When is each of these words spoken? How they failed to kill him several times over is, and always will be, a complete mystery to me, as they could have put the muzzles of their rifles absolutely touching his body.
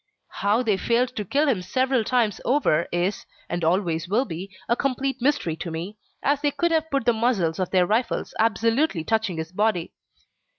How 0.29 0.63
they 0.63 0.77
failed 0.77 1.15
to 1.15 1.23
kill 1.23 1.47
him 1.47 1.61
several 1.61 2.03
times 2.03 2.41
over 2.43 2.87
is, 2.91 3.27
and 3.47 3.63
always 3.63 4.09
will 4.09 4.25
be, 4.25 4.49
a 4.67 4.75
complete 4.75 5.21
mystery 5.21 5.55
to 5.57 5.69
me, 5.69 5.95
as 6.23 6.41
they 6.41 6.49
could 6.49 6.71
have 6.71 6.89
put 6.89 7.05
the 7.05 7.13
muzzles 7.13 7.59
of 7.59 7.69
their 7.69 7.85
rifles 7.85 8.33
absolutely 8.39 9.03
touching 9.03 9.37
his 9.37 9.51
body. 9.51 9.93